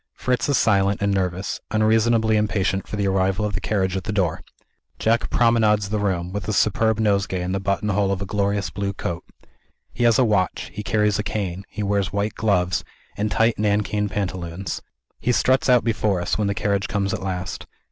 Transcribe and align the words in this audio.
Fritz 0.15 0.49
is 0.49 0.57
silent 0.57 0.99
and 0.99 1.13
nervous; 1.13 1.59
unreasonably 1.69 2.35
impatient 2.35 2.87
for 2.87 2.95
the 2.95 3.07
arrival 3.07 3.45
of 3.45 3.53
the 3.53 3.61
carriage 3.61 3.95
at 3.95 4.03
the 4.05 4.11
door. 4.11 4.41
Jack 4.97 5.29
promenades 5.29 5.89
the 5.91 5.99
room, 5.99 6.31
with 6.33 6.47
a 6.47 6.53
superb 6.53 6.99
nosegay 6.99 7.39
in 7.43 7.51
the 7.51 7.59
button 7.59 7.89
hole 7.89 8.11
of 8.11 8.19
a 8.19 8.25
glorious 8.25 8.71
blue 8.71 8.93
coat. 8.93 9.23
He 9.93 10.03
has 10.05 10.17
a 10.17 10.25
watch; 10.25 10.71
he 10.73 10.81
carries 10.81 11.19
a 11.19 11.23
cane; 11.23 11.65
he 11.69 11.83
wears 11.83 12.11
white 12.11 12.33
gloves, 12.33 12.83
and 13.15 13.29
tight 13.29 13.59
nankeen 13.59 14.09
pantaloons. 14.09 14.81
He 15.19 15.31
struts 15.31 15.69
out 15.69 15.83
before 15.83 16.19
us, 16.19 16.35
when 16.35 16.47
the 16.47 16.55
carriage 16.55 16.87
comes 16.87 17.13
at 17.13 17.21
last. 17.21 17.67